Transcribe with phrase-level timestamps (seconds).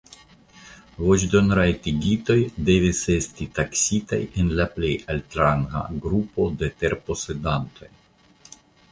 [1.07, 2.37] Voĉdonrajtigitoj
[2.69, 7.91] devis esti taksitaj en la plej altranga grupo de terposedantoj.